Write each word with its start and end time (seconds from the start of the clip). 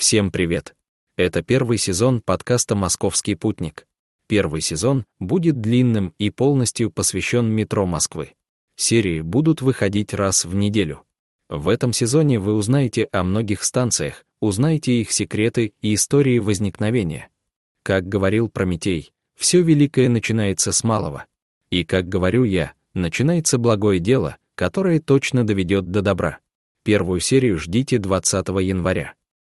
Всем 0.00 0.30
привет! 0.30 0.74
Это 1.18 1.42
первый 1.42 1.76
сезон 1.76 2.22
подкаста 2.22 2.74
«Московский 2.74 3.34
путник». 3.34 3.86
Первый 4.28 4.62
сезон 4.62 5.04
будет 5.18 5.60
длинным 5.60 6.14
и 6.16 6.30
полностью 6.30 6.90
посвящен 6.90 7.50
метро 7.50 7.84
Москвы. 7.84 8.32
Серии 8.76 9.20
будут 9.20 9.60
выходить 9.60 10.14
раз 10.14 10.46
в 10.46 10.54
неделю. 10.54 11.02
В 11.50 11.68
этом 11.68 11.92
сезоне 11.92 12.38
вы 12.38 12.54
узнаете 12.54 13.10
о 13.12 13.22
многих 13.24 13.62
станциях, 13.62 14.24
узнаете 14.40 15.02
их 15.02 15.12
секреты 15.12 15.74
и 15.82 15.92
истории 15.92 16.38
возникновения. 16.38 17.28
Как 17.82 18.08
говорил 18.08 18.48
Прометей, 18.48 19.12
все 19.36 19.60
великое 19.60 20.08
начинается 20.08 20.72
с 20.72 20.82
малого. 20.82 21.26
И, 21.68 21.84
как 21.84 22.08
говорю 22.08 22.44
я, 22.44 22.72
начинается 22.94 23.58
благое 23.58 24.00
дело, 24.00 24.38
которое 24.54 24.98
точно 24.98 25.46
доведет 25.46 25.90
до 25.90 26.00
добра. 26.00 26.38
Первую 26.84 27.20
серию 27.20 27.58
ждите 27.58 27.98
20 27.98 28.48
января. 28.62 29.12